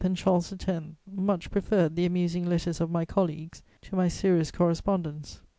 and 0.03 0.17
Charles 0.17 0.51
X. 0.51 0.67
much 1.05 1.51
preferred 1.51 1.95
the 1.95 2.07
amusing 2.07 2.49
letters 2.49 2.81
of 2.81 2.89
my 2.89 3.05
colleagues 3.05 3.61
to 3.83 3.95
my 3.95 4.07
serious 4.07 4.49
correspondence. 4.49 5.41